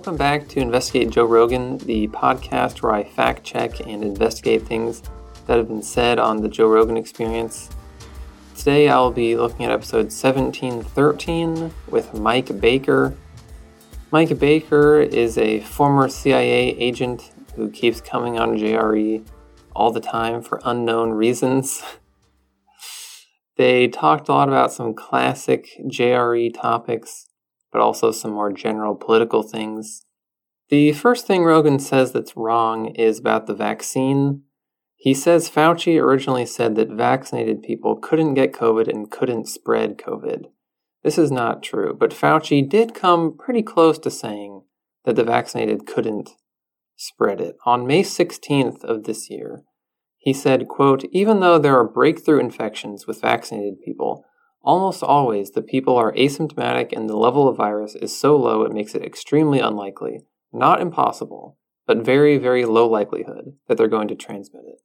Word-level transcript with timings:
Welcome 0.00 0.16
back 0.16 0.48
to 0.48 0.60
Investigate 0.60 1.10
Joe 1.10 1.26
Rogan, 1.26 1.76
the 1.76 2.08
podcast 2.08 2.80
where 2.80 2.92
I 2.92 3.04
fact 3.04 3.44
check 3.44 3.80
and 3.80 4.02
investigate 4.02 4.62
things 4.62 5.02
that 5.46 5.58
have 5.58 5.68
been 5.68 5.82
said 5.82 6.18
on 6.18 6.40
the 6.40 6.48
Joe 6.48 6.68
Rogan 6.68 6.96
experience. 6.96 7.68
Today 8.56 8.88
I'll 8.88 9.10
be 9.10 9.36
looking 9.36 9.66
at 9.66 9.72
episode 9.72 10.06
1713 10.06 11.70
with 11.88 12.14
Mike 12.14 12.58
Baker. 12.62 13.14
Mike 14.10 14.38
Baker 14.38 15.02
is 15.02 15.36
a 15.36 15.60
former 15.60 16.08
CIA 16.08 16.70
agent 16.78 17.30
who 17.54 17.68
keeps 17.68 18.00
coming 18.00 18.38
on 18.38 18.56
JRE 18.56 19.22
all 19.76 19.92
the 19.92 20.00
time 20.00 20.40
for 20.40 20.62
unknown 20.64 21.10
reasons. 21.10 21.82
they 23.58 23.86
talked 23.86 24.30
a 24.30 24.32
lot 24.32 24.48
about 24.48 24.72
some 24.72 24.94
classic 24.94 25.68
JRE 25.84 26.58
topics 26.58 27.26
but 27.72 27.80
also 27.80 28.10
some 28.10 28.32
more 28.32 28.52
general 28.52 28.94
political 28.94 29.42
things. 29.42 30.04
The 30.68 30.92
first 30.92 31.26
thing 31.26 31.42
Rogan 31.42 31.78
says 31.78 32.12
that's 32.12 32.36
wrong 32.36 32.94
is 32.94 33.18
about 33.18 33.46
the 33.46 33.54
vaccine. 33.54 34.42
He 34.96 35.14
says 35.14 35.50
Fauci 35.50 36.00
originally 36.00 36.46
said 36.46 36.76
that 36.76 36.90
vaccinated 36.90 37.62
people 37.62 37.96
couldn't 37.96 38.34
get 38.34 38.52
COVID 38.52 38.86
and 38.88 39.10
couldn't 39.10 39.48
spread 39.48 39.98
COVID. 39.98 40.46
This 41.02 41.16
is 41.18 41.32
not 41.32 41.62
true, 41.62 41.96
but 41.98 42.10
Fauci 42.10 42.68
did 42.68 42.94
come 42.94 43.36
pretty 43.36 43.62
close 43.62 43.98
to 44.00 44.10
saying 44.10 44.62
that 45.04 45.16
the 45.16 45.24
vaccinated 45.24 45.86
couldn't 45.86 46.30
spread 46.96 47.40
it. 47.40 47.56
On 47.64 47.86
May 47.86 48.02
16th 48.02 48.84
of 48.84 49.04
this 49.04 49.30
year, 49.30 49.64
he 50.18 50.34
said, 50.34 50.68
quote, 50.68 51.04
even 51.10 51.40
though 51.40 51.58
there 51.58 51.78
are 51.78 51.88
breakthrough 51.88 52.38
infections 52.40 53.06
with 53.06 53.22
vaccinated 53.22 53.80
people, 53.82 54.26
Almost 54.62 55.02
always, 55.02 55.52
the 55.52 55.62
people 55.62 55.96
are 55.96 56.12
asymptomatic 56.12 56.92
and 56.92 57.08
the 57.08 57.16
level 57.16 57.48
of 57.48 57.56
virus 57.56 57.94
is 57.94 58.16
so 58.16 58.36
low 58.36 58.62
it 58.62 58.72
makes 58.72 58.94
it 58.94 59.04
extremely 59.04 59.58
unlikely, 59.58 60.20
not 60.52 60.80
impossible, 60.82 61.56
but 61.86 62.04
very, 62.04 62.36
very 62.36 62.64
low 62.66 62.86
likelihood 62.86 63.54
that 63.68 63.78
they're 63.78 63.88
going 63.88 64.08
to 64.08 64.14
transmit 64.14 64.64
it. 64.66 64.80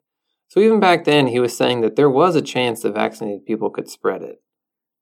So 0.47 0.59
even 0.61 0.79
back 0.79 1.03
then, 1.03 1.27
he 1.27 1.39
was 1.39 1.57
saying 1.57 1.81
that 1.81 1.97
there 1.97 2.09
was 2.09 2.35
a 2.35 2.41
chance 2.41 2.81
that 2.81 2.93
vaccinated 2.93 3.45
people 3.45 3.69
could 3.69 3.89
spread 3.89 4.21
it. 4.21 4.41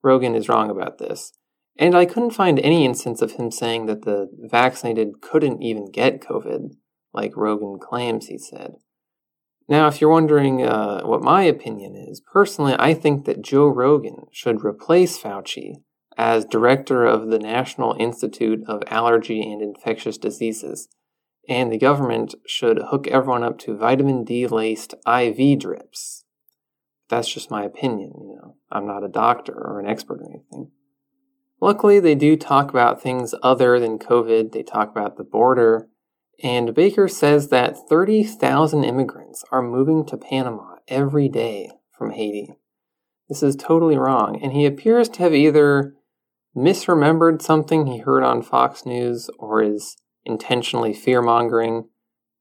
Rogan 0.02 0.36
is 0.36 0.50
wrong 0.50 0.72
about 0.72 0.98
this. 0.98 1.34
And 1.78 1.96
I 1.96 2.06
couldn't 2.06 2.32
find 2.32 2.60
any 2.60 2.86
instance 2.86 3.22
of 3.22 3.34
him 3.34 3.52
saying 3.52 3.86
that 3.88 4.04
the 4.04 4.30
vaccinated 4.40 5.22
couldn't 5.22 5.62
even 5.62 5.92
get 5.92 6.22
COVID, 6.22 6.76
like 7.14 7.36
Rogan 7.36 7.80
claims 7.80 8.28
he 8.28 8.38
said. 8.38 8.76
Now, 9.70 9.88
if 9.88 10.02
you're 10.02 10.10
wondering 10.10 10.66
uh, 10.66 11.04
what 11.04 11.22
my 11.22 11.44
opinion 11.44 11.96
is, 11.96 12.20
personally, 12.20 12.76
I 12.78 12.94
think 12.94 13.26
that 13.26 13.42
Joe 13.42 13.68
Rogan 13.68 14.28
should 14.32 14.64
replace 14.64 15.18
Fauci 15.18 15.76
as 16.18 16.46
director 16.46 17.06
of 17.06 17.30
the 17.30 17.40
National 17.40 17.96
Institute 17.98 18.62
of 18.68 18.84
Allergy 18.88 19.42
and 19.42 19.62
Infectious 19.62 20.18
Diseases, 20.18 20.90
and 21.48 21.72
the 21.72 21.78
government 21.78 22.36
should 22.46 22.78
hook 22.90 23.08
everyone 23.08 23.44
up 23.44 23.58
to 23.60 23.78
vitamin 23.78 24.24
D 24.24 24.48
laced 24.48 24.96
IV 25.08 25.60
drips. 25.60 26.26
That's 27.10 27.32
just 27.32 27.52
my 27.52 27.64
opinion, 27.64 28.14
you 28.22 28.36
know. 28.42 28.56
I'm 28.72 28.88
not 28.88 29.04
a 29.04 29.10
doctor 29.10 29.54
or 29.54 29.80
an 29.80 29.88
expert 29.88 30.20
or 30.22 30.30
anything. 30.30 30.72
Luckily, 31.62 32.00
they 32.00 32.16
do 32.16 32.36
talk 32.36 32.70
about 32.70 33.02
things 33.02 33.34
other 33.42 33.80
than 33.80 34.00
COVID. 34.00 34.52
They 34.52 34.64
talk 34.64 34.90
about 34.90 35.16
the 35.16 35.24
border 35.24 35.88
and 36.42 36.74
Baker 36.74 37.08
says 37.08 37.50
that 37.50 37.78
30,000 37.90 38.84
immigrants 38.84 39.44
are 39.52 39.62
moving 39.62 40.06
to 40.06 40.18
Panama 40.18 40.76
every 40.88 41.30
day 41.30 41.72
from 41.92 42.12
Haiti. 42.12 42.54
This 43.30 43.44
is 43.44 43.56
totally 43.56 43.98
wrong, 43.98 44.40
and 44.42 44.52
he 44.52 44.66
appears 44.66 45.10
to 45.10 45.24
have 45.24 45.34
either 45.34 45.96
misremembered 46.56 47.42
something 47.42 47.88
he 47.88 48.00
heard 48.00 48.24
on 48.24 48.42
Fox 48.42 48.86
News 48.86 49.30
or 49.40 49.64
is 49.64 49.98
intentionally 50.26 50.94
fear 50.94 51.22
mongering. 51.22 51.90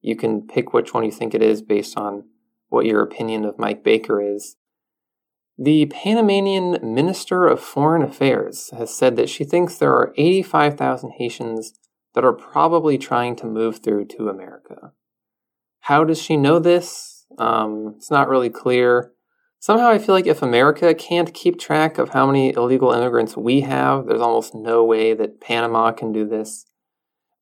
You 0.01 0.17
can 0.17 0.47
pick 0.47 0.73
which 0.73 0.93
one 0.93 1.05
you 1.05 1.13
think 1.13 1.35
it 1.35 1.43
is 1.43 1.63
based 1.63 1.97
on 1.97 2.25
what 2.69 2.87
your 2.87 3.03
opinion 3.03 3.45
of 3.45 3.59
Mike 3.59 3.85
Baker 3.85 4.21
is. 4.21 4.57
The 5.59 5.87
Panamanian 5.87 6.79
Minister 6.83 7.47
of 7.47 7.61
Foreign 7.61 8.03
Affairs 8.03 8.71
has 8.77 8.95
said 8.95 9.17
that 9.17 9.29
she 9.29 9.45
thinks 9.45 9.77
there 9.77 9.93
are 9.93 10.15
85,000 10.17 11.13
Haitians 11.19 11.75
that 12.15 12.25
are 12.25 12.33
probably 12.33 12.99
trying 12.99 13.37
to 13.37 13.47
move 13.47 13.79
through 13.79 14.07
to 14.07 14.29
America. 14.29 14.93
How 15.81 16.05
does 16.05 16.21
she 16.21 16.37
know 16.37 16.59
this? 16.59 17.27
Um, 17.39 17.95
it's 17.97 18.11
not 18.11 18.29
really 18.29 18.51
clear. 18.51 19.13
Somehow 19.59 19.89
I 19.89 19.99
feel 19.99 20.15
like 20.15 20.27
if 20.27 20.43
America 20.43 20.93
can't 20.95 21.33
keep 21.33 21.59
track 21.59 21.99
of 21.99 22.11
how 22.11 22.27
many 22.27 22.53
illegal 22.53 22.93
immigrants 22.93 23.37
we 23.37 23.61
have, 23.61 24.07
there's 24.07 24.21
almost 24.21 24.55
no 24.55 24.85
way 24.85 25.15
that 25.15 25.41
Panama 25.41 25.93
can 25.93 26.13
do 26.13 26.27
this. 26.27 26.67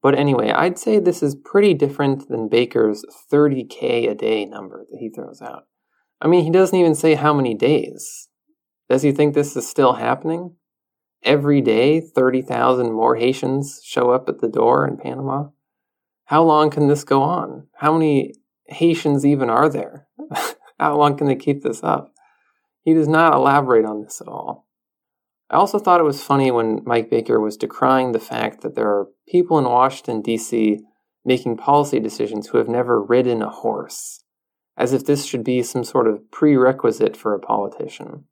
But 0.03 0.19
anyway, 0.19 0.51
I'd 0.51 0.79
say 0.79 0.99
this 0.99 1.23
is 1.23 1.35
pretty 1.35 1.75
different 1.75 2.29
than 2.29 2.49
Baker's 2.49 3.05
30k 3.33 4.11
a 4.11 4.15
day 4.15 4.45
number 4.45 4.87
that 4.91 4.99
he 4.99 5.11
throws 5.11 5.43
out. 5.43 5.65
I 6.21 6.29
mean, 6.29 6.45
he 6.45 6.51
doesn't 6.51 6.79
even 6.79 6.95
say 6.95 7.15
how 7.15 7.33
many 7.33 7.55
days. 7.55 8.29
Does 8.89 9.03
he 9.03 9.13
think 9.13 9.35
this 9.35 9.57
is 9.57 9.69
still 9.69 9.95
happening? 9.95 10.57
Every 11.23 11.61
day 11.61 12.01
30,000 12.01 12.93
more 12.93 13.17
Haitians 13.17 13.81
show 13.85 14.11
up 14.11 14.29
at 14.29 14.41
the 14.41 14.49
door 14.49 14.87
in 14.87 14.97
Panama? 14.97 15.49
How 16.25 16.43
long 16.43 16.71
can 16.71 16.87
this 16.87 17.05
go 17.05 17.23
on? 17.23 17.67
How 17.75 17.93
many 17.93 18.35
Haitians 18.67 19.27
even 19.27 19.51
are 19.51 19.69
there? 19.69 20.07
How 20.79 20.97
long 20.97 21.17
can 21.17 21.27
they 21.27 21.37
keep 21.37 21.63
this 21.63 21.83
up? 21.83 22.13
He 22.83 22.95
does 22.95 23.09
not 23.09 23.35
elaborate 23.35 23.85
on 23.85 24.03
this 24.03 24.21
at 24.21 24.29
all. 24.29 24.67
I 25.51 25.57
also 25.57 25.79
thought 25.79 26.01
it 26.01 26.05
was 26.05 26.23
funny 26.23 26.51
when 26.51 26.83
Mike 26.85 27.11
Baker 27.11 27.41
was 27.41 27.59
decrying 27.59 28.13
the 28.13 28.21
fact 28.21 28.63
that 28.63 28.77
there 28.77 28.87
are 28.87 29.09
people 29.29 29.59
in 29.59 29.65
Washington, 29.65 30.23
D.C. 30.23 30.81
making 31.25 31.57
policy 31.57 31.99
decisions 31.99 32.49
who 32.49 32.59
have 32.59 32.69
never 32.69 33.03
ridden 33.03 33.43
a 33.43 33.51
horse, 33.51 34.23
as 34.77 34.93
if 34.93 35.05
this 35.05 35.25
should 35.27 35.43
be 35.43 35.63
some 35.63 35.83
sort 35.83 36.07
of 36.07 36.31
prerequisite 36.31 37.17
for 37.17 37.35
a 37.35 37.41
politician. 37.41 38.27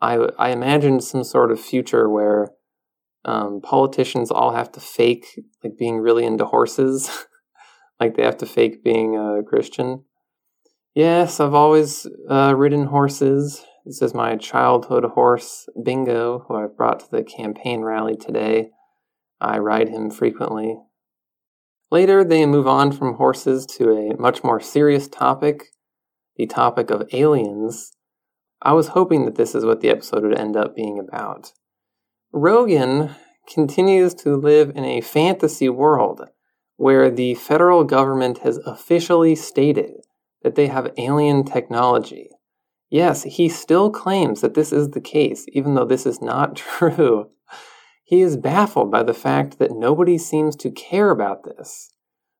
I, 0.00 0.28
I 0.38 0.50
imagined 0.50 1.04
some 1.04 1.24
sort 1.24 1.50
of 1.50 1.60
future 1.60 2.08
where 2.08 2.50
um, 3.24 3.60
politicians 3.60 4.30
all 4.30 4.52
have 4.52 4.72
to 4.72 4.80
fake 4.80 5.26
like 5.62 5.76
being 5.78 5.98
really 5.98 6.24
into 6.24 6.44
horses, 6.44 7.26
like 8.00 8.16
they 8.16 8.22
have 8.22 8.38
to 8.38 8.46
fake 8.46 8.84
being 8.84 9.16
a 9.16 9.42
Christian. 9.42 10.04
Yes, 10.94 11.40
I've 11.40 11.54
always 11.54 12.06
uh, 12.28 12.54
ridden 12.56 12.86
horses. 12.86 13.64
This 13.84 14.02
is 14.02 14.14
my 14.14 14.36
childhood 14.36 15.04
horse, 15.04 15.68
Bingo, 15.82 16.44
who 16.46 16.56
I've 16.56 16.76
brought 16.76 17.00
to 17.00 17.10
the 17.10 17.22
campaign 17.22 17.82
rally 17.82 18.16
today. 18.16 18.70
I 19.40 19.58
ride 19.58 19.88
him 19.88 20.10
frequently. 20.10 20.78
Later, 21.90 22.22
they 22.24 22.44
move 22.44 22.66
on 22.66 22.92
from 22.92 23.14
horses 23.14 23.64
to 23.78 23.92
a 23.92 24.20
much 24.20 24.44
more 24.44 24.60
serious 24.60 25.08
topic 25.08 25.68
the 26.38 26.46
topic 26.46 26.90
of 26.90 27.08
aliens 27.12 27.90
I 28.60 28.72
was 28.72 28.88
hoping 28.88 29.24
that 29.24 29.36
this 29.36 29.54
is 29.54 29.64
what 29.64 29.80
the 29.80 29.90
episode 29.90 30.22
would 30.24 30.38
end 30.38 30.56
up 30.56 30.74
being 30.74 30.98
about. 30.98 31.52
Rogan 32.32 33.10
continues 33.52 34.14
to 34.14 34.36
live 34.36 34.70
in 34.74 34.84
a 34.84 35.00
fantasy 35.00 35.68
world 35.68 36.28
where 36.76 37.10
the 37.10 37.34
federal 37.34 37.84
government 37.84 38.38
has 38.38 38.58
officially 38.58 39.34
stated 39.34 40.06
that 40.42 40.54
they 40.54 40.66
have 40.68 40.92
alien 40.96 41.44
technology. 41.44 42.30
Yes, 42.90 43.24
he 43.24 43.48
still 43.48 43.90
claims 43.90 44.40
that 44.40 44.54
this 44.54 44.72
is 44.72 44.90
the 44.90 45.00
case, 45.00 45.44
even 45.48 45.74
though 45.74 45.84
this 45.84 46.06
is 46.06 46.22
not 46.22 46.56
true. 46.78 47.30
He 48.04 48.22
is 48.22 48.36
baffled 48.36 48.90
by 48.90 49.02
the 49.02 49.14
fact 49.14 49.58
that 49.58 49.72
nobody 49.72 50.16
seems 50.16 50.56
to 50.56 50.70
care 50.70 51.10
about 51.10 51.44
this. 51.44 51.92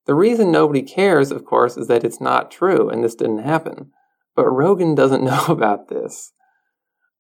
The 0.07 0.15
reason 0.15 0.51
nobody 0.51 0.83
cares, 0.83 1.31
of 1.31 1.45
course, 1.45 1.77
is 1.77 1.87
that 1.89 2.05
it's 2.05 2.21
not 2.21 2.51
true 2.51 2.89
and 2.89 3.05
this 3.05 3.15
didn't 3.15 3.39
happen. 3.39 3.93
But 4.39 4.53
Rogan 4.53 4.95
doesn't 4.95 5.25
know 5.31 5.47
about 5.49 5.89
this. 5.89 6.33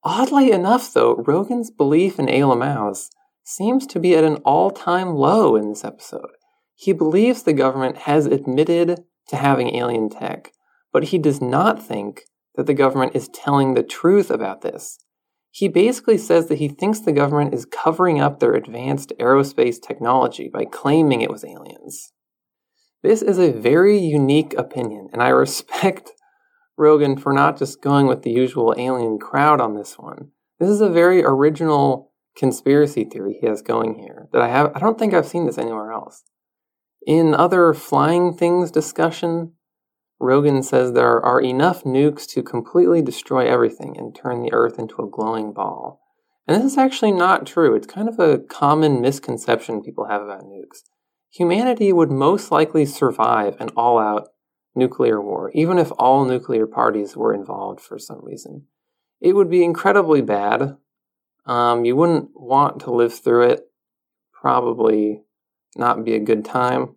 Oddly 0.04 0.52
enough, 0.52 0.92
though, 0.94 1.16
Rogan's 1.16 1.68
belief 1.68 2.16
in 2.16 2.26
ALMAOs 2.26 3.08
seems 3.42 3.88
to 3.88 3.98
be 3.98 4.14
at 4.14 4.22
an 4.22 4.36
all 4.44 4.70
time 4.70 5.16
low 5.16 5.56
in 5.56 5.68
this 5.68 5.84
episode. 5.84 6.30
He 6.76 6.92
believes 6.92 7.42
the 7.42 7.52
government 7.52 7.96
has 7.96 8.26
admitted 8.26 9.02
to 9.30 9.36
having 9.36 9.74
alien 9.74 10.10
tech, 10.10 10.52
but 10.92 11.06
he 11.06 11.18
does 11.18 11.42
not 11.42 11.82
think 11.82 12.22
that 12.54 12.66
the 12.66 12.72
government 12.72 13.16
is 13.16 13.28
telling 13.34 13.74
the 13.74 13.82
truth 13.82 14.30
about 14.30 14.60
this. 14.60 15.00
He 15.50 15.66
basically 15.66 16.18
says 16.18 16.46
that 16.46 16.58
he 16.58 16.68
thinks 16.68 17.00
the 17.00 17.10
government 17.10 17.52
is 17.52 17.64
covering 17.66 18.20
up 18.20 18.38
their 18.38 18.54
advanced 18.54 19.12
aerospace 19.18 19.82
technology 19.82 20.48
by 20.48 20.66
claiming 20.66 21.20
it 21.20 21.32
was 21.32 21.44
aliens. 21.44 22.12
This 23.02 23.22
is 23.22 23.38
a 23.38 23.50
very 23.50 23.98
unique 23.98 24.54
opinion, 24.54 25.08
and 25.12 25.20
I 25.20 25.28
respect 25.30 26.12
Rogan 26.78 27.16
for 27.18 27.32
not 27.32 27.58
just 27.58 27.82
going 27.82 28.06
with 28.06 28.22
the 28.22 28.30
usual 28.30 28.74
alien 28.78 29.18
crowd 29.18 29.60
on 29.60 29.74
this 29.74 29.98
one. 29.98 30.30
This 30.58 30.70
is 30.70 30.80
a 30.80 30.88
very 30.88 31.24
original 31.24 32.12
conspiracy 32.36 33.04
theory 33.04 33.36
he 33.40 33.48
has 33.48 33.62
going 33.62 33.98
here 33.98 34.28
that 34.32 34.40
I 34.40 34.48
have 34.48 34.70
I 34.74 34.78
don't 34.78 34.98
think 34.98 35.12
I've 35.12 35.26
seen 35.26 35.46
this 35.46 35.58
anywhere 35.58 35.92
else. 35.92 36.22
In 37.06 37.34
other 37.34 37.74
flying 37.74 38.32
things 38.32 38.70
discussion, 38.70 39.54
Rogan 40.20 40.62
says 40.62 40.92
there 40.92 41.20
are 41.24 41.40
enough 41.40 41.84
nukes 41.84 42.26
to 42.28 42.42
completely 42.42 43.02
destroy 43.02 43.46
everything 43.46 43.96
and 43.96 44.14
turn 44.14 44.42
the 44.42 44.52
earth 44.52 44.78
into 44.78 45.02
a 45.02 45.10
glowing 45.10 45.52
ball. 45.52 46.00
And 46.46 46.56
this 46.56 46.72
is 46.72 46.78
actually 46.78 47.12
not 47.12 47.46
true. 47.46 47.74
It's 47.74 47.86
kind 47.86 48.08
of 48.08 48.18
a 48.18 48.38
common 48.38 49.00
misconception 49.00 49.82
people 49.82 50.06
have 50.06 50.22
about 50.22 50.44
nukes. 50.44 50.82
humanity 51.30 51.92
would 51.92 52.10
most 52.10 52.50
likely 52.50 52.86
survive 52.86 53.54
an 53.60 53.68
all 53.76 53.98
out 53.98 54.28
nuclear 54.74 55.20
war, 55.20 55.50
even 55.54 55.78
if 55.78 55.90
all 55.98 56.24
nuclear 56.24 56.66
parties 56.66 57.16
were 57.16 57.34
involved 57.34 57.80
for 57.80 57.98
some 57.98 58.24
reason. 58.24 58.66
It 59.20 59.34
would 59.34 59.50
be 59.50 59.64
incredibly 59.64 60.22
bad. 60.22 60.76
Um, 61.46 61.84
you 61.84 61.96
wouldn't 61.96 62.30
want 62.34 62.80
to 62.80 62.92
live 62.92 63.18
through 63.18 63.50
it. 63.50 63.70
Probably 64.32 65.22
not 65.76 66.04
be 66.04 66.14
a 66.14 66.20
good 66.20 66.44
time. 66.44 66.96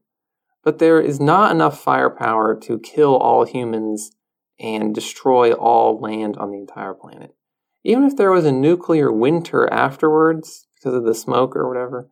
But 0.64 0.78
there 0.78 1.02
is 1.02 1.20
not 1.20 1.52
enough 1.52 1.82
firepower 1.82 2.60
to 2.62 2.80
kill 2.80 3.16
all 3.16 3.46
humans 3.46 4.12
and 4.60 4.94
destroy 4.94 5.54
all 5.54 6.00
land 6.00 6.38
on 6.38 6.52
the 6.52 6.60
entire 6.60 6.94
planet. 6.94 7.36
Even 7.84 8.04
if 8.04 8.16
there 8.16 8.32
was 8.32 8.46
a 8.46 8.52
nuclear 8.52 9.12
winter 9.12 9.72
afterwards, 9.74 10.68
because 10.76 10.94
of 10.94 11.04
the 11.04 11.16
smoke 11.16 11.56
or 11.56 11.68
whatever, 11.68 12.10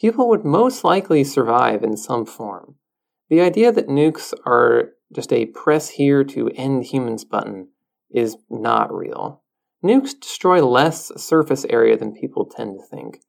people 0.00 0.28
would 0.28 0.44
most 0.44 0.84
likely 0.84 1.24
survive 1.24 1.82
in 1.82 1.96
some 1.96 2.24
form. 2.24 2.76
The 3.30 3.40
idea 3.40 3.72
that 3.72 3.88
nukes 3.88 4.32
are 4.46 4.90
just 5.14 5.32
a 5.32 5.46
press 5.46 5.90
here 5.90 6.24
to 6.24 6.50
end 6.54 6.84
humans 6.84 7.24
button 7.24 7.68
is 8.10 8.36
not 8.48 8.92
real. 8.92 9.42
Nukes 9.84 10.18
destroy 10.18 10.64
less 10.64 11.12
surface 11.20 11.64
area 11.68 11.96
than 11.96 12.14
people 12.14 12.46
tend 12.46 12.78
to 12.78 12.86
think. 12.86 13.20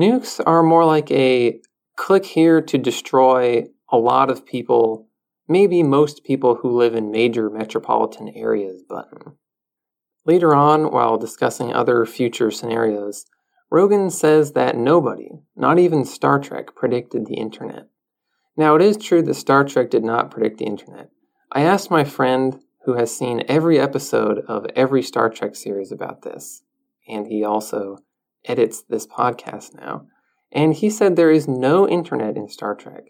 Nukes 0.00 0.40
are 0.46 0.62
more 0.62 0.84
like 0.84 1.10
a 1.10 1.60
click 1.96 2.24
here 2.24 2.62
to 2.62 2.78
destroy 2.78 3.66
a 3.90 3.98
lot 3.98 4.30
of 4.30 4.46
people, 4.46 5.08
maybe 5.48 5.82
most 5.82 6.24
people 6.24 6.54
who 6.56 6.70
live 6.70 6.94
in 6.94 7.10
major 7.10 7.50
metropolitan 7.50 8.28
areas 8.28 8.82
button. 8.88 9.36
Later 10.24 10.54
on, 10.54 10.92
while 10.92 11.16
discussing 11.18 11.72
other 11.72 12.06
future 12.06 12.50
scenarios, 12.50 13.26
Rogan 13.70 14.10
says 14.10 14.52
that 14.52 14.76
nobody, 14.76 15.30
not 15.56 15.78
even 15.78 16.04
Star 16.04 16.38
Trek, 16.38 16.74
predicted 16.76 17.26
the 17.26 17.34
internet. 17.34 17.88
Now, 18.58 18.74
it 18.74 18.82
is 18.82 18.96
true 18.96 19.22
that 19.22 19.34
Star 19.34 19.62
Trek 19.62 19.88
did 19.88 20.02
not 20.02 20.32
predict 20.32 20.58
the 20.58 20.64
internet. 20.66 21.10
I 21.52 21.62
asked 21.62 21.92
my 21.92 22.02
friend 22.02 22.60
who 22.86 22.94
has 22.94 23.16
seen 23.16 23.44
every 23.46 23.78
episode 23.78 24.40
of 24.48 24.66
every 24.74 25.00
Star 25.00 25.30
Trek 25.30 25.54
series 25.54 25.92
about 25.92 26.22
this, 26.22 26.64
and 27.08 27.28
he 27.28 27.44
also 27.44 27.98
edits 28.44 28.82
this 28.82 29.06
podcast 29.06 29.76
now, 29.80 30.06
and 30.50 30.74
he 30.74 30.90
said 30.90 31.14
there 31.14 31.30
is 31.30 31.46
no 31.46 31.88
internet 31.88 32.36
in 32.36 32.48
Star 32.48 32.74
Trek. 32.74 33.04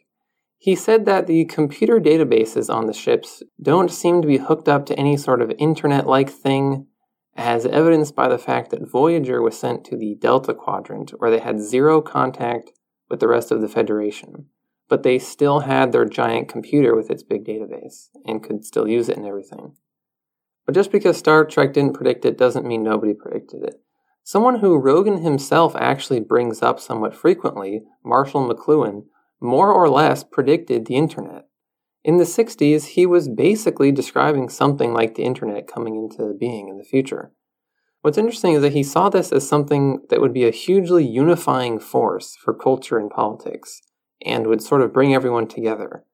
He 0.58 0.74
said 0.74 1.06
that 1.06 1.26
the 1.26 1.46
computer 1.46 1.98
databases 1.98 2.68
on 2.68 2.84
the 2.84 2.92
ships 2.92 3.42
don't 3.62 3.90
seem 3.90 4.20
to 4.20 4.28
be 4.28 4.36
hooked 4.36 4.68
up 4.68 4.84
to 4.86 4.98
any 4.98 5.16
sort 5.16 5.40
of 5.40 5.50
internet 5.56 6.06
like 6.06 6.28
thing, 6.28 6.88
as 7.36 7.64
evidenced 7.64 8.14
by 8.14 8.28
the 8.28 8.36
fact 8.36 8.70
that 8.70 8.90
Voyager 8.90 9.40
was 9.40 9.58
sent 9.58 9.86
to 9.86 9.96
the 9.96 10.14
Delta 10.20 10.52
Quadrant, 10.52 11.12
where 11.18 11.30
they 11.30 11.38
had 11.38 11.58
zero 11.58 12.02
contact 12.02 12.72
with 13.08 13.20
the 13.20 13.28
rest 13.28 13.50
of 13.50 13.62
the 13.62 13.68
Federation. 13.68 14.50
But 14.88 15.02
they 15.02 15.19
still 15.19 15.61
had 15.61 15.93
their 15.93 16.06
giant 16.06 16.49
computer 16.49 16.94
with 16.94 17.11
its 17.11 17.23
big 17.23 17.44
database 17.44 18.08
and 18.25 18.43
could 18.43 18.64
still 18.64 18.88
use 18.88 19.08
it 19.08 19.17
and 19.17 19.26
everything. 19.26 19.75
But 20.64 20.75
just 20.75 20.93
because 20.93 21.17
Star 21.17 21.44
Trek 21.44 21.73
didn't 21.73 21.94
predict 21.94 22.25
it 22.25 22.38
doesn't 22.38 22.67
mean 22.67 22.82
nobody 22.82 23.14
predicted 23.14 23.62
it. 23.62 23.81
Someone 24.23 24.58
who 24.58 24.76
Rogan 24.76 25.23
himself 25.23 25.75
actually 25.76 26.20
brings 26.20 26.62
up 26.62 26.79
somewhat 26.79 27.14
frequently, 27.14 27.85
Marshall 28.05 28.46
McLuhan, 28.46 29.05
more 29.40 29.73
or 29.73 29.88
less 29.88 30.25
predicted 30.25 30.85
the 30.85 30.96
internet. 30.96 31.46
In 32.05 32.19
the 32.19 32.25
60s, 32.25 32.88
he 32.88 33.06
was 33.06 33.29
basically 33.29 33.90
describing 33.93 34.49
something 34.49 34.93
like 34.93 35.14
the 35.14 35.25
internet 35.25 35.67
coming 35.67 35.96
into 35.96 36.35
being 36.38 36.69
in 36.69 36.76
the 36.76 36.85
future. 36.85 37.32
What's 38.02 38.19
interesting 38.19 38.55
is 38.55 38.62
that 38.62 38.75
he 38.75 38.82
saw 38.82 39.08
this 39.08 39.32
as 39.32 39.49
something 39.49 40.02
that 40.11 40.20
would 40.20 40.32
be 40.32 40.46
a 40.46 40.52
hugely 40.52 41.06
unifying 41.06 41.79
force 41.79 42.37
for 42.37 42.55
culture 42.55 42.99
and 42.99 43.11
politics, 43.11 43.81
and 44.24 44.46
would 44.46 44.62
sort 44.62 44.82
of 44.82 44.92
bring 44.92 45.14
everyone 45.14 45.46
together. 45.46 46.04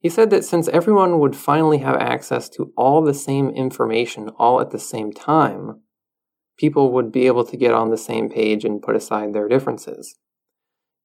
He 0.00 0.08
said 0.08 0.30
that 0.30 0.44
since 0.44 0.68
everyone 0.68 1.18
would 1.18 1.36
finally 1.36 1.78
have 1.78 1.96
access 1.96 2.48
to 2.50 2.72
all 2.76 3.02
the 3.02 3.14
same 3.14 3.50
information 3.50 4.30
all 4.38 4.60
at 4.60 4.70
the 4.70 4.78
same 4.78 5.12
time, 5.12 5.80
people 6.56 6.92
would 6.92 7.12
be 7.12 7.26
able 7.26 7.44
to 7.44 7.56
get 7.56 7.74
on 7.74 7.90
the 7.90 7.98
same 7.98 8.30
page 8.30 8.64
and 8.64 8.82
put 8.82 8.96
aside 8.96 9.32
their 9.32 9.48
differences. 9.48 10.16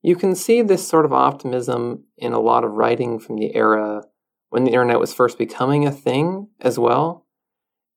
You 0.02 0.16
can 0.16 0.34
see 0.34 0.62
this 0.62 0.86
sort 0.86 1.04
of 1.04 1.12
optimism 1.12 2.04
in 2.16 2.32
a 2.32 2.40
lot 2.40 2.64
of 2.64 2.72
writing 2.72 3.18
from 3.18 3.36
the 3.36 3.54
era 3.54 4.02
when 4.50 4.64
the 4.64 4.70
internet 4.70 5.00
was 5.00 5.12
first 5.12 5.36
becoming 5.36 5.86
a 5.86 5.92
thing 5.92 6.48
as 6.60 6.78
well. 6.78 7.26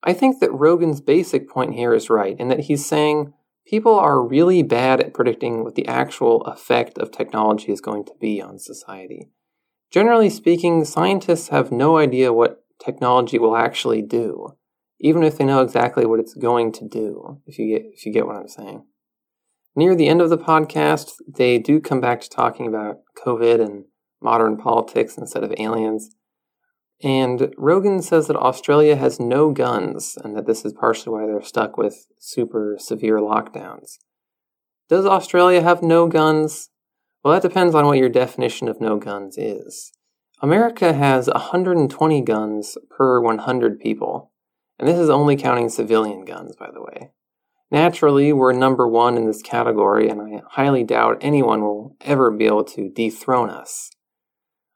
I 0.03 0.13
think 0.13 0.39
that 0.39 0.51
Rogan's 0.51 1.01
basic 1.01 1.49
point 1.49 1.75
here 1.75 1.93
is 1.93 2.09
right, 2.09 2.37
in 2.39 2.47
that 2.47 2.61
he's 2.61 2.85
saying 2.85 3.33
people 3.67 3.97
are 3.97 4.21
really 4.21 4.63
bad 4.63 4.99
at 4.99 5.13
predicting 5.13 5.63
what 5.63 5.75
the 5.75 5.87
actual 5.87 6.41
effect 6.43 6.97
of 6.97 7.11
technology 7.11 7.71
is 7.71 7.81
going 7.81 8.05
to 8.05 8.13
be 8.19 8.41
on 8.41 8.59
society. 8.59 9.29
Generally 9.91 10.29
speaking, 10.31 10.85
scientists 10.85 11.49
have 11.49 11.71
no 11.71 11.97
idea 11.97 12.33
what 12.33 12.63
technology 12.83 13.39
will 13.39 13.55
actually 13.55 14.01
do, 14.01 14.55
even 14.99 15.23
if 15.23 15.37
they 15.37 15.45
know 15.45 15.61
exactly 15.61 16.05
what 16.05 16.19
it's 16.19 16.33
going 16.33 16.71
to 16.73 16.87
do, 16.87 17.41
if 17.45 17.57
you 17.57 17.67
get 17.67 17.85
if 17.93 18.05
you 18.05 18.13
get 18.13 18.27
what 18.27 18.35
I'm 18.35 18.47
saying. 18.47 18.85
Near 19.75 19.95
the 19.95 20.07
end 20.07 20.21
of 20.21 20.29
the 20.29 20.37
podcast, 20.37 21.13
they 21.27 21.57
do 21.57 21.79
come 21.79 22.01
back 22.01 22.21
to 22.21 22.29
talking 22.29 22.67
about 22.67 22.99
COVID 23.17 23.63
and 23.63 23.85
modern 24.21 24.57
politics 24.57 25.17
instead 25.17 25.43
of 25.43 25.53
aliens. 25.57 26.15
And 27.01 27.53
Rogan 27.57 28.01
says 28.01 28.27
that 28.27 28.35
Australia 28.35 28.95
has 28.95 29.19
no 29.19 29.51
guns 29.51 30.17
and 30.21 30.35
that 30.35 30.45
this 30.45 30.65
is 30.65 30.73
partially 30.73 31.13
why 31.13 31.25
they're 31.25 31.41
stuck 31.41 31.77
with 31.77 32.07
super 32.19 32.75
severe 32.77 33.19
lockdowns. 33.19 33.99
Does 34.89 35.05
Australia 35.05 35.61
have 35.61 35.81
no 35.81 36.07
guns? 36.07 36.69
Well, 37.23 37.33
that 37.33 37.47
depends 37.47 37.73
on 37.73 37.85
what 37.85 37.97
your 37.97 38.09
definition 38.09 38.67
of 38.67 38.81
no 38.81 38.97
guns 38.97 39.37
is. 39.37 39.91
America 40.41 40.93
has 40.93 41.27
120 41.27 42.21
guns 42.21 42.77
per 42.89 43.21
100 43.21 43.79
people, 43.79 44.31
and 44.77 44.87
this 44.87 44.97
is 44.97 45.09
only 45.09 45.35
counting 45.35 45.69
civilian 45.69 46.25
guns, 46.25 46.55
by 46.55 46.69
the 46.71 46.81
way. 46.81 47.11
Naturally, 47.71 48.33
we're 48.33 48.53
number 48.53 48.87
one 48.87 49.15
in 49.15 49.25
this 49.25 49.41
category, 49.41 50.09
and 50.09 50.21
I 50.21 50.41
highly 50.51 50.83
doubt 50.83 51.17
anyone 51.21 51.61
will 51.61 51.95
ever 52.01 52.31
be 52.31 52.45
able 52.45 52.63
to 52.63 52.89
dethrone 52.89 53.49
us. 53.49 53.91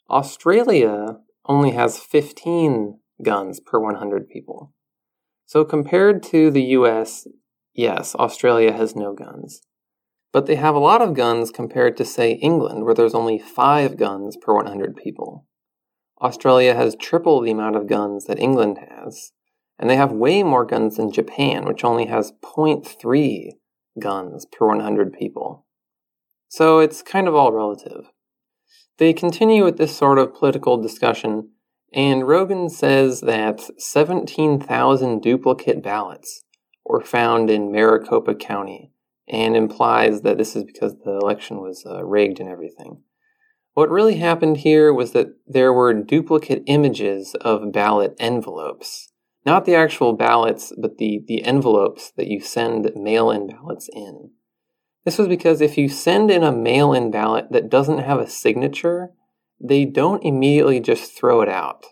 Australia 0.09 1.17
only 1.45 1.71
has 1.71 1.99
15 1.99 2.99
guns 3.23 3.59
per 3.59 3.79
100 3.79 4.27
people. 4.27 4.73
So, 5.45 5.63
compared 5.65 6.23
to 6.23 6.49
the 6.49 6.63
US, 6.77 7.27
yes, 7.73 8.15
Australia 8.15 8.71
has 8.71 8.95
no 8.95 9.13
guns. 9.13 9.61
But 10.31 10.47
they 10.47 10.55
have 10.55 10.73
a 10.73 10.79
lot 10.79 11.01
of 11.01 11.13
guns 11.13 11.51
compared 11.51 11.95
to, 11.97 12.05
say, 12.05 12.33
England, 12.33 12.85
where 12.85 12.95
there's 12.95 13.13
only 13.13 13.37
5 13.37 13.97
guns 13.97 14.35
per 14.35 14.55
100 14.55 14.95
people. 14.95 15.45
Australia 16.21 16.73
has 16.73 16.95
triple 16.95 17.41
the 17.41 17.51
amount 17.51 17.75
of 17.75 17.87
guns 17.87 18.25
that 18.25 18.39
England 18.39 18.79
has. 18.89 19.33
And 19.77 19.89
they 19.89 19.95
have 19.95 20.11
way 20.11 20.43
more 20.43 20.65
guns 20.65 20.97
than 20.97 21.11
Japan, 21.11 21.65
which 21.65 21.83
only 21.83 22.05
has 22.05 22.31
0.3 22.41 23.49
guns 23.99 24.45
per 24.45 24.67
100 24.67 25.13
people. 25.13 25.65
So 26.47 26.79
it's 26.79 27.01
kind 27.01 27.27
of 27.27 27.35
all 27.35 27.51
relative. 27.51 28.11
They 28.97 29.13
continue 29.13 29.63
with 29.63 29.77
this 29.77 29.95
sort 29.95 30.19
of 30.19 30.35
political 30.35 30.77
discussion, 30.77 31.49
and 31.93 32.27
Rogan 32.27 32.69
says 32.69 33.21
that 33.21 33.61
17,000 33.77 35.21
duplicate 35.21 35.83
ballots 35.83 36.43
were 36.85 37.01
found 37.01 37.49
in 37.49 37.71
Maricopa 37.71 38.35
County, 38.35 38.91
and 39.27 39.55
implies 39.55 40.21
that 40.21 40.37
this 40.37 40.55
is 40.55 40.63
because 40.63 40.95
the 41.03 41.11
election 41.11 41.57
was 41.57 41.83
uh, 41.85 42.03
rigged 42.03 42.39
and 42.39 42.49
everything. 42.49 43.01
What 43.73 43.89
really 43.89 44.17
happened 44.17 44.57
here 44.57 44.93
was 44.93 45.11
that 45.13 45.35
there 45.47 45.73
were 45.73 45.93
duplicate 45.93 46.63
images 46.67 47.35
of 47.41 47.71
ballot 47.71 48.15
envelopes 48.19 49.13
not 49.45 49.65
the 49.65 49.75
actual 49.75 50.13
ballots, 50.13 50.71
but 50.77 50.97
the, 50.97 51.21
the 51.27 51.43
envelopes 51.43 52.11
that 52.15 52.27
you 52.27 52.39
send 52.39 52.89
mail 52.95 53.29
in 53.29 53.47
ballots 53.47 53.89
in. 53.91 54.31
This 55.05 55.17
was 55.17 55.27
because 55.27 55.61
if 55.61 55.77
you 55.77 55.89
send 55.89 56.31
in 56.31 56.43
a 56.43 56.51
mail 56.51 56.93
in 56.93 57.11
ballot 57.11 57.51
that 57.51 57.69
doesn't 57.69 57.99
have 57.99 58.19
a 58.19 58.29
signature, 58.29 59.09
they 59.59 59.85
don't 59.85 60.23
immediately 60.23 60.79
just 60.79 61.17
throw 61.17 61.41
it 61.41 61.49
out. 61.49 61.85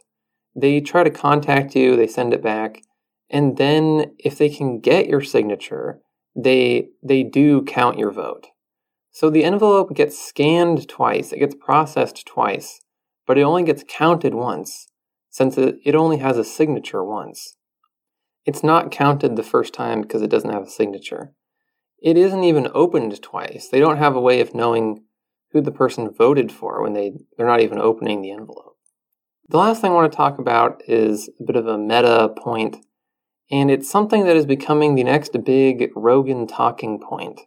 They 0.56 0.82
try 0.82 1.04
to 1.04 1.10
contact 1.10 1.76
you, 1.76 1.96
they 1.96 2.08
send 2.08 2.34
it 2.34 2.42
back, 2.42 2.82
and 3.30 3.58
then 3.58 4.14
if 4.20 4.38
they 4.38 4.50
can 4.50 4.80
get 4.80 5.08
your 5.08 5.22
signature, 5.22 6.00
they 6.36 6.90
they 7.04 7.24
do 7.24 7.62
count 7.64 7.98
your 7.98 8.12
vote. 8.12 8.48
So 9.12 9.30
the 9.30 9.44
envelope 9.44 9.94
gets 9.94 10.18
scanned 10.18 10.88
twice, 10.88 11.32
it 11.34 11.40
gets 11.40 11.56
processed 11.56 12.26
twice, 12.26 12.80
but 13.28 13.38
it 13.38 13.44
only 13.44 13.64
gets 13.64 13.84
counted 13.88 14.34
once 14.34 14.88
since 15.30 15.58
it 15.58 15.96
only 15.96 16.18
has 16.18 16.38
a 16.38 16.44
signature 16.44 17.04
once. 17.04 17.56
It's 18.46 18.64
not 18.64 18.92
counted 18.92 19.36
the 19.36 19.44
first 19.44 19.74
time 19.74 20.02
because 20.02 20.22
it 20.22 20.30
doesn't 20.30 20.52
have 20.52 20.64
a 20.64 20.70
signature. 20.70 21.34
It 22.02 22.18
isn't 22.18 22.44
even 22.44 22.68
opened 22.74 23.22
twice. 23.22 23.70
They 23.70 23.80
don't 23.80 23.98
have 23.98 24.16
a 24.16 24.22
way 24.22 24.42
of 24.42 24.56
knowing 24.56 25.04
who 25.52 25.62
the 25.62 25.72
person 25.72 26.10
voted 26.12 26.52
for 26.52 26.82
when 26.82 26.94
they, 26.94 27.14
they're 27.38 27.48
not 27.48 27.62
even 27.62 27.80
opening 27.80 28.22
the 28.22 28.32
envelope. 28.32 28.78
The 29.50 29.58
last 29.58 29.82
thing 29.82 29.92
I 29.92 29.96
want 29.96 30.12
to 30.12 30.16
talk 30.16 30.40
about 30.40 30.82
is 30.88 31.30
a 31.40 31.44
bit 31.44 31.58
of 31.58 31.68
a 31.68 31.78
meta 31.78 32.34
point, 32.38 32.78
and 33.52 33.70
it's 33.70 33.90
something 33.90 34.26
that 34.26 34.38
is 34.38 34.46
becoming 34.46 34.96
the 34.96 35.04
next 35.04 35.36
big 35.44 35.92
Rogan 35.96 36.48
talking 36.48 37.00
point, 37.00 37.42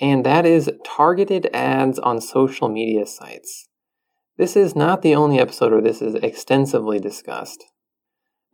and 0.00 0.24
that 0.24 0.46
is 0.46 0.70
targeted 0.84 1.50
ads 1.52 1.98
on 1.98 2.20
social 2.20 2.68
media 2.68 3.06
sites. 3.06 3.68
this 4.38 4.56
is 4.56 4.74
not 4.74 5.02
the 5.02 5.14
only 5.14 5.38
episode 5.38 5.72
where 5.72 5.82
this 5.82 6.00
is 6.00 6.14
extensively 6.14 6.98
discussed. 6.98 7.64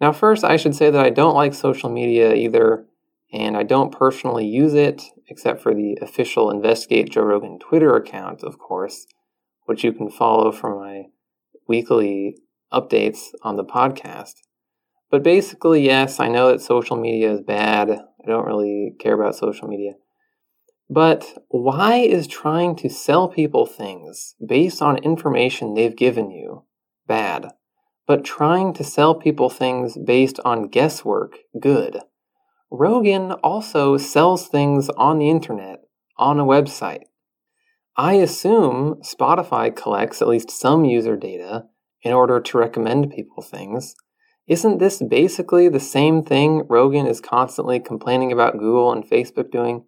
Now, 0.01 0.13
first, 0.13 0.43
I 0.43 0.57
should 0.57 0.75
say 0.75 0.91
that 0.91 1.05
I 1.05 1.11
don't 1.11 1.35
like 1.35 1.55
social 1.55 1.91
media 1.91 2.35
either, 2.35 2.87
and 3.33 3.57
I 3.57 3.63
don't 3.63 3.93
personally 3.93 4.47
use 4.47 4.75
it, 4.75 5.03
except 5.29 5.61
for 5.61 5.75
the 5.75 5.99
official 6.01 6.51
Investigate 6.51 7.11
Joe 7.11 7.23
Rogan 7.23 7.59
Twitter 7.59 7.95
account, 7.95 8.43
of 8.43 8.59
course, 8.59 9.07
which 9.67 9.85
you 9.85 9.93
can 9.93 10.11
follow 10.11 10.51
for 10.51 10.75
my 10.79 11.05
weekly 11.67 12.37
updates 12.73 13.29
on 13.43 13.57
the 13.57 13.65
podcast. 13.65 14.35
But 15.11 15.23
basically, 15.23 15.85
yes, 15.85 16.21
I 16.21 16.29
know 16.29 16.49
that 16.49 16.61
social 16.61 16.97
media 16.97 17.33
is 17.33 17.41
bad. 17.41 17.91
I 17.91 18.27
don't 18.27 18.47
really 18.47 18.95
care 18.99 19.15
about 19.15 19.37
social 19.37 19.69
media. 19.69 19.93
But 20.91 21.45
why 21.49 21.97
is 21.97 22.27
trying 22.27 22.77
to 22.77 22.89
sell 22.89 23.29
people 23.29 23.67
things 23.67 24.35
based 24.45 24.81
on 24.81 24.97
information 24.99 25.75
they've 25.75 25.97
given 25.97 26.31
you 26.31 26.65
bad? 27.07 27.51
But 28.07 28.25
trying 28.25 28.73
to 28.75 28.85
sell 28.85 29.15
people 29.15 29.51
things 29.51 29.99
based 29.99 30.41
on 30.45 30.69
guesswork 30.69 31.37
good? 31.61 32.01
Rogan 32.71 33.33
also 33.33 33.97
sells 33.97 34.47
things 34.47 34.89
on 34.91 35.19
the 35.19 35.31
internet, 35.31 35.81
on 36.17 36.39
a 36.39 36.45
website. 36.45 37.05
I 37.97 38.15
assume 38.15 39.01
Spotify 39.03 39.75
collects 39.75 40.21
at 40.21 40.29
least 40.29 40.51
some 40.51 40.85
user 40.85 41.17
data 41.17 41.65
in 42.03 42.13
order 42.13 42.41
to 42.41 42.59
recommend 42.59 43.11
people 43.11 43.43
things. 43.43 43.95
Isn't 44.47 44.79
this 44.79 45.03
basically 45.03 45.69
the 45.69 45.81
same 45.81 46.23
thing 46.23 46.65
Rogan 46.69 47.07
is 47.07 47.21
constantly 47.21 47.81
complaining 47.81 48.33
about 48.33 48.59
Google 48.59 48.93
and 48.93 49.05
Facebook 49.05 49.51
doing? 49.51 49.85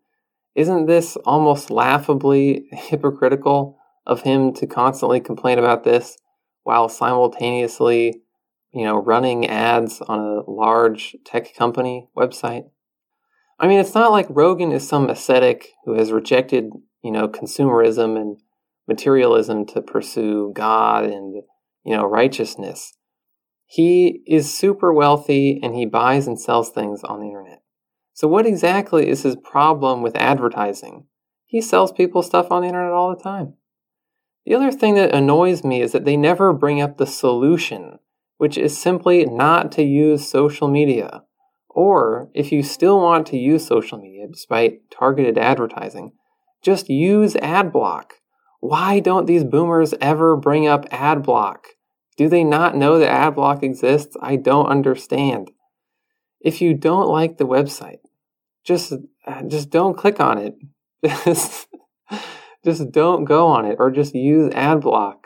Isn't 0.55 0.87
this 0.87 1.17
almost 1.25 1.71
laughably 1.71 2.67
hypocritical 2.73 3.79
of 4.07 4.23
him 4.23 4.53
to 4.55 4.67
constantly 4.67 5.21
complain 5.21 5.59
about 5.59 5.85
this 5.85 6.19
while 6.63 6.89
simultaneously, 6.89 8.23
you 8.73 8.85
know, 8.85 8.97
running 8.97 9.47
ads 9.47 10.01
on 10.01 10.21
a 10.21 10.51
large 10.51 11.17
tech 11.25 11.55
company 11.55 12.09
website? 12.17 12.65
I 13.59 13.67
mean, 13.67 13.79
it's 13.79 13.95
not 13.95 14.13
like 14.13 14.27
Rogan 14.31 14.73
is 14.73 14.89
some 14.89 15.11
ascetic 15.11 15.69
who 15.85 15.99
has 15.99 16.13
rejected, 16.13 16.71
you 17.03 17.11
know, 17.11 17.29
consumerism 17.29 18.19
and 18.19 18.39
materialism 18.89 19.67
to 19.67 19.83
pursue 19.83 20.53
God 20.55 21.05
and, 21.05 21.43
you 21.85 21.97
know, 21.97 22.05
righteousness. 22.05 22.97
He 23.67 24.23
is 24.27 24.53
super 24.53 24.93
wealthy 24.93 25.61
and 25.63 25.75
he 25.75 25.87
buys 25.87 26.27
and 26.27 26.41
sells 26.41 26.71
things 26.71 27.05
on 27.05 27.21
the 27.21 27.27
internet. 27.27 27.63
So, 28.15 28.27
what 28.27 28.47
exactly 28.47 29.09
is 29.09 29.23
his 29.23 29.37
problem 29.37 30.03
with 30.03 30.17
advertising? 30.17 31.07
He 31.47 31.61
sells 31.61 31.93
people 31.93 32.23
stuff 32.23 32.51
on 32.51 32.63
the 32.63 32.69
internet 32.69 32.93
all 32.93 33.15
the 33.15 33.23
time. 33.23 33.55
The 34.45 34.55
other 34.55 34.73
thing 34.73 34.95
that 34.95 35.15
annoys 35.15 35.63
me 35.63 35.81
is 35.83 35.93
that 35.93 36.05
they 36.05 36.17
never 36.17 36.53
bring 36.53 36.81
up 36.81 36.97
the 36.97 37.07
solution, 37.07 37.99
which 38.41 38.57
is 38.57 38.81
simply 38.81 39.23
mm-hmm. 39.27 39.37
not 39.37 39.71
to 39.71 39.83
use 39.83 40.27
social 40.27 40.67
media. 40.67 41.25
Or, 41.69 42.31
if 42.33 42.51
you 42.51 42.63
still 42.63 42.99
want 42.99 43.27
to 43.27 43.37
use 43.37 43.67
social 43.67 43.99
media 43.99 44.27
despite 44.27 44.91
targeted 44.91 45.37
advertising, 45.37 46.13
just 46.63 46.89
use 46.89 47.35
AdBlock. 47.35 48.13
Why 48.61 48.99
don't 48.99 49.27
these 49.27 49.45
boomers 49.45 49.93
ever 50.01 50.37
bring 50.37 50.67
up 50.67 50.89
AdBlock? 50.89 51.59
Do 52.17 52.31
they 52.31 52.43
not 52.43 52.75
know 52.75 52.99
that 52.99 53.35
AdBlock 53.35 53.63
exists? 53.63 54.17
I 54.23 54.37
don't 54.37 54.69
understand. 54.69 55.51
If 56.41 56.63
you 56.63 56.73
don't 56.73 57.09
like 57.09 57.37
the 57.37 57.47
website, 57.47 58.01
just 58.65 58.95
uh, 59.27 59.43
just 59.49 59.69
don't 59.69 59.99
click 59.99 60.19
on 60.19 60.39
it. 60.39 60.55
Just, 61.25 61.67
just 62.65 62.91
don't 62.91 63.25
go 63.25 63.47
on 63.47 63.65
it 63.65 63.77
or 63.79 63.91
just 63.91 64.15
use 64.15 64.53
ad 64.55 64.83
block. 64.83 65.20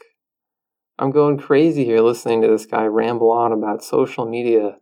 I'm 0.99 1.11
going 1.11 1.39
crazy 1.39 1.85
here 1.85 2.01
listening 2.01 2.43
to 2.43 2.49
this 2.49 2.67
guy 2.67 2.85
ramble 2.85 3.33
on 3.33 3.53
about 3.53 3.83
social 3.83 4.27
media. 4.27 4.77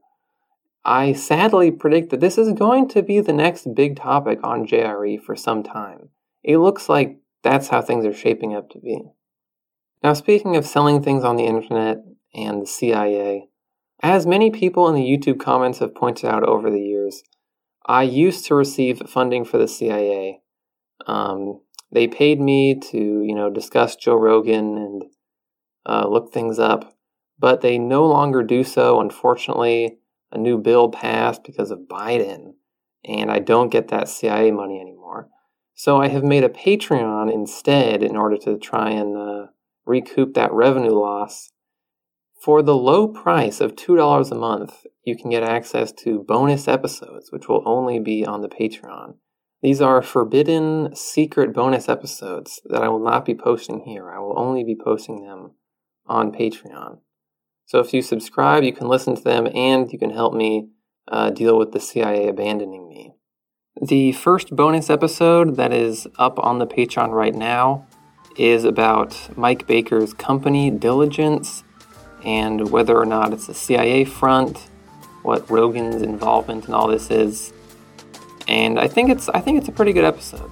I 0.85 1.14
sadly 1.14 1.71
predict 1.71 2.11
that 2.11 2.21
this 2.21 2.37
is 2.37 2.52
going 2.52 2.88
to 2.88 3.02
be 3.02 3.21
the 3.21 3.33
next 3.33 3.75
big 3.75 3.97
topic 3.97 4.40
on 4.42 4.66
JRE 4.66 5.23
for 5.23 5.35
some 5.35 5.62
time. 5.62 6.11
It 6.42 6.59
looks 6.59 6.88
like 6.88 7.19
that's 7.42 7.69
how 7.69 7.81
things 7.81 8.04
are 8.04 8.12
shaping 8.12 8.54
up 8.54 8.69
to 8.71 8.78
be. 8.78 9.00
Now, 10.02 10.12
speaking 10.12 10.57
of 10.57 10.66
selling 10.66 11.02
things 11.02 11.25
on 11.25 11.37
the 11.37 11.47
internet 11.47 11.99
and 12.35 12.61
the 12.61 12.66
CIA, 12.66 13.49
as 14.02 14.26
many 14.26 14.50
people 14.50 14.88
in 14.88 14.95
the 14.95 15.00
YouTube 15.00 15.40
comments 15.40 15.78
have 15.78 15.95
pointed 15.95 16.28
out 16.28 16.42
over 16.42 16.71
the 16.71 16.81
years, 16.81 17.23
I 17.87 18.02
used 18.02 18.45
to 18.47 18.54
receive 18.54 19.09
funding 19.09 19.45
for 19.45 19.59
the 19.59 19.69
CIA. 19.69 20.40
Um, 21.07 21.61
they 21.90 22.07
paid 22.07 22.40
me 22.40 22.75
to, 22.90 22.99
you 22.99 23.35
know, 23.35 23.49
discuss 23.49 23.97
Joe 23.97 24.16
Rogan 24.16 24.76
and 24.76 25.04
uh, 25.87 26.07
look 26.09 26.33
things 26.33 26.59
up, 26.59 26.97
but 27.39 27.61
they 27.61 27.79
no 27.79 28.07
longer 28.07 28.43
do 28.43 28.65
so. 28.65 29.01
Unfortunately, 29.01 29.99
a 30.31 30.39
new 30.39 30.59
bill 30.59 30.89
passed 30.91 31.45
because 31.45 31.71
of 31.71 31.89
Biden, 31.91 32.55
and 33.05 33.31
I 33.31 33.39
don't 33.39 33.71
get 33.71 33.89
that 33.89 34.09
CIA 34.09 34.51
money 34.51 34.81
anymore. 34.81 35.29
So 35.75 36.01
I 36.01 36.09
have 36.09 36.25
made 36.25 36.45
a 36.45 36.49
Patreon 36.49 37.33
instead 37.33 38.03
in 38.03 38.17
order 38.17 38.37
to 38.39 38.59
try 38.59 38.91
and 38.91 39.17
uh, 39.17 39.47
recoup 39.85 40.35
that 40.35 40.53
revenue 40.53 40.93
loss 40.93 41.53
for 42.43 42.61
the 42.61 42.77
low 42.77 43.07
price 43.07 43.61
of 43.61 43.77
$2 43.77 44.33
a 44.33 44.35
month, 44.35 44.85
you 45.05 45.17
can 45.17 45.31
get 45.31 45.45
access 45.45 45.93
to 45.93 46.25
bonus 46.27 46.67
episodes, 46.67 47.31
which 47.31 47.49
will 47.49 47.62
only 47.65 48.01
be 48.01 48.27
on 48.27 48.41
the 48.41 48.49
Patreon. 48.49 49.15
These 49.62 49.81
are 49.81 50.03
forbidden, 50.03 50.97
secret 50.97 51.55
bonus 51.55 51.89
episodes 51.89 52.61
that 52.65 52.83
I 52.83 52.89
will 52.89 53.03
not 53.03 53.25
be 53.25 53.37
posting 53.37 53.85
here. 53.87 54.11
I 54.11 54.19
will 54.19 54.37
only 54.37 54.65
be 54.65 54.75
posting 54.75 55.23
them 55.23 55.53
on 56.06 56.32
Patreon. 56.32 56.99
So 57.66 57.80
if 57.80 57.94
you 57.94 58.02
subscribe, 58.02 58.64
you 58.64 58.73
can 58.73 58.88
listen 58.88 59.16
to 59.16 59.23
them 59.23 59.49
and 59.54 59.92
you 59.92 59.99
can 59.99 60.11
help 60.11 60.35
me 60.35 60.68
uh, 61.09 61.30
deal 61.30 61.59
with 61.59 61.73
the 61.73 61.80
CIA 61.80 62.28
abandoning 62.28 62.88
me. 62.88 63.14
The 63.80 64.12
first 64.12 64.54
bonus 64.54 64.90
episode 64.90 65.56
that 65.56 65.73
is 65.73 66.06
up 66.18 66.38
on 66.38 66.59
the 66.59 66.66
Patreon 66.66 67.11
right 67.11 67.35
now 67.35 67.87
is 68.37 68.64
about 68.64 69.37
Mike 69.37 69.66
Baker's 69.66 70.12
company, 70.14 70.71
Diligence 70.71 71.64
and 72.25 72.71
whether 72.71 72.97
or 72.97 73.06
not 73.06 73.32
it's 73.32 73.49
a 73.49 73.54
CIA 73.54 74.04
front, 74.04 74.71
what 75.23 75.49
Rogan's 75.50 76.02
involvement 76.02 76.68
in 76.68 76.75
all 76.75 76.88
this 76.88 77.11
is. 77.11 77.52
And 78.49 78.78
I 78.78 78.88
think 78.88 79.11
it's 79.11 79.28
I 79.28 79.40
think 79.40 79.59
it's 79.59 79.68
a 79.68 79.73
pretty 79.73 79.92
good 79.92 80.04
episode. 80.04 80.50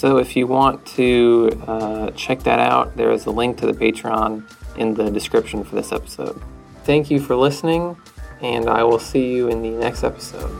So 0.00 0.16
if 0.16 0.34
you 0.34 0.46
want 0.46 0.86
to 0.96 1.62
uh, 1.66 2.10
check 2.12 2.42
that 2.44 2.58
out, 2.58 2.96
there 2.96 3.10
is 3.12 3.26
a 3.26 3.30
link 3.30 3.58
to 3.58 3.66
the 3.66 3.74
Patreon 3.74 4.50
in 4.78 4.94
the 4.94 5.10
description 5.10 5.62
for 5.62 5.74
this 5.74 5.92
episode. 5.92 6.40
Thank 6.84 7.10
you 7.10 7.20
for 7.20 7.36
listening, 7.36 7.98
and 8.40 8.70
I 8.70 8.82
will 8.82 8.98
see 8.98 9.30
you 9.30 9.48
in 9.48 9.60
the 9.60 9.72
next 9.72 10.02
episode. 10.02 10.50